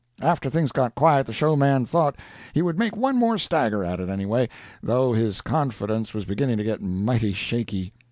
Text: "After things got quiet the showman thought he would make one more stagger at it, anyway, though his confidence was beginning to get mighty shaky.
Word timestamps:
"After 0.23 0.49
things 0.49 0.71
got 0.71 0.95
quiet 0.95 1.27
the 1.27 1.31
showman 1.31 1.85
thought 1.85 2.15
he 2.55 2.63
would 2.63 2.79
make 2.79 2.95
one 2.97 3.17
more 3.17 3.37
stagger 3.37 3.83
at 3.83 3.99
it, 3.99 4.09
anyway, 4.09 4.49
though 4.81 5.13
his 5.13 5.41
confidence 5.41 6.11
was 6.11 6.25
beginning 6.25 6.57
to 6.57 6.63
get 6.63 6.81
mighty 6.81 7.33
shaky. 7.33 7.93